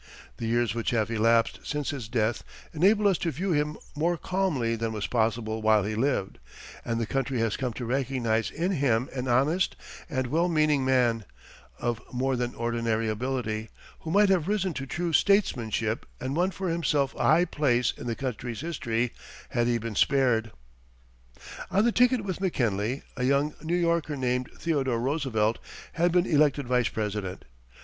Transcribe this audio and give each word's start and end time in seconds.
The 0.37 0.47
years 0.47 0.73
which 0.73 0.89
have 0.89 1.11
elapsed 1.11 1.59
since 1.63 1.91
his 1.91 2.07
death 2.09 2.43
enable 2.73 3.07
us 3.07 3.19
to 3.19 3.29
view 3.29 3.51
him 3.51 3.77
more 3.95 4.17
calmly 4.17 4.75
than 4.75 4.93
was 4.93 5.05
possible 5.05 5.61
while 5.61 5.83
he 5.83 5.93
lived, 5.93 6.39
and 6.83 6.99
the 6.99 7.05
country 7.05 7.37
has 7.37 7.55
come 7.55 7.71
to 7.73 7.85
recognize 7.85 8.49
in 8.49 8.71
him 8.71 9.09
an 9.13 9.27
honest 9.27 9.75
and 10.09 10.25
well 10.25 10.47
meaning 10.49 10.83
man, 10.83 11.23
of 11.77 12.01
more 12.11 12.35
than 12.35 12.55
ordinary 12.55 13.07
ability, 13.09 13.69
who 13.99 14.09
might 14.09 14.29
have 14.29 14.47
risen 14.47 14.73
to 14.73 14.87
true 14.87 15.13
statesmanship 15.13 16.07
and 16.19 16.35
won 16.35 16.49
for 16.49 16.69
himself 16.69 17.13
a 17.13 17.21
high 17.21 17.45
place 17.45 17.93
in 17.95 18.07
the 18.07 18.15
country's 18.15 18.61
history 18.61 19.13
had 19.49 19.67
he 19.67 19.77
been 19.77 19.93
spared. 19.93 20.49
On 21.69 21.85
the 21.85 21.91
ticket 21.91 22.23
with 22.23 22.41
McKinley, 22.41 23.03
a 23.15 23.23
young 23.23 23.53
New 23.61 23.75
Yorker 23.77 24.15
named 24.17 24.49
Theodore 24.57 24.99
Roosevelt 24.99 25.59
had 25.93 26.11
been 26.11 26.25
elected 26.25 26.65
Vice 26.65 26.89
President. 26.89 27.45